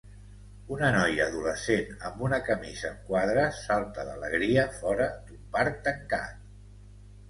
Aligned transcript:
Una 0.75 0.87
noia 0.95 1.27
adolescent 1.31 1.91
amb 2.09 2.25
una 2.29 2.41
camisa 2.49 2.89
amb 2.95 3.05
quadres 3.13 3.63
salta 3.69 4.09
d'alegria 4.11 4.69
fora 4.83 5.15
d'un 5.31 5.49
parc 5.57 5.83
tancat. 5.91 6.47